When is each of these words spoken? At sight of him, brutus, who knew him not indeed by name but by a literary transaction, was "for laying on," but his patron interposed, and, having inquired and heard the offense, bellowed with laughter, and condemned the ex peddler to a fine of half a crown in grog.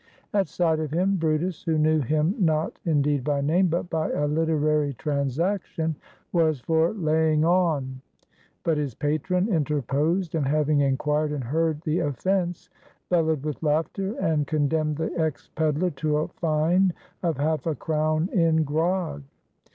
At 0.33 0.47
sight 0.47 0.79
of 0.79 0.89
him, 0.89 1.17
brutus, 1.17 1.61
who 1.61 1.77
knew 1.77 1.99
him 1.99 2.33
not 2.39 2.79
indeed 2.85 3.23
by 3.23 3.39
name 3.41 3.67
but 3.67 3.87
by 3.91 4.09
a 4.09 4.25
literary 4.25 4.95
transaction, 4.95 5.95
was 6.33 6.59
"for 6.59 6.93
laying 6.93 7.45
on," 7.45 8.01
but 8.63 8.79
his 8.79 8.95
patron 8.95 9.47
interposed, 9.47 10.33
and, 10.33 10.47
having 10.47 10.79
inquired 10.79 11.31
and 11.31 11.43
heard 11.43 11.81
the 11.81 11.99
offense, 11.99 12.67
bellowed 13.11 13.43
with 13.43 13.61
laughter, 13.61 14.15
and 14.19 14.47
condemned 14.47 14.97
the 14.97 15.13
ex 15.19 15.51
peddler 15.53 15.91
to 15.91 16.17
a 16.17 16.27
fine 16.29 16.93
of 17.21 17.37
half 17.37 17.67
a 17.67 17.75
crown 17.75 18.27
in 18.33 18.63
grog. 18.63 19.21